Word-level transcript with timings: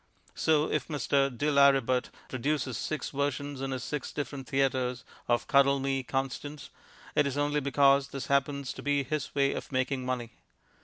So 0.33 0.67
if 0.71 0.87
Mr. 0.87 1.29
de 1.29 1.51
Lauributt 1.51 2.09
produces 2.27 2.75
six 2.75 3.11
versions 3.11 3.61
in 3.61 3.69
his 3.69 3.83
six 3.83 4.11
different 4.11 4.47
theatres 4.47 5.03
of 5.27 5.45
Cuddle 5.47 5.79
Me, 5.79 6.01
Constance, 6.01 6.71
it 7.13 7.27
is 7.27 7.37
only 7.37 7.59
because 7.59 8.07
this 8.07 8.25
happens 8.25 8.73
to 8.73 8.81
be 8.81 9.03
his 9.03 9.35
way 9.35 9.53
of 9.53 9.71
making 9.71 10.03
money. 10.03 10.31